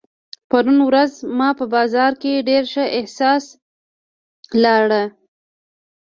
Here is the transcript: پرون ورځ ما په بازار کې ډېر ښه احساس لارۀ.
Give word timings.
پرون 0.49 0.79
ورځ 0.89 1.11
ما 1.37 1.49
په 1.59 1.65
بازار 1.75 2.11
کې 2.21 2.45
ډېر 2.49 2.63
ښه 2.71 2.85
احساس 2.99 3.43
لارۀ. 4.63 5.03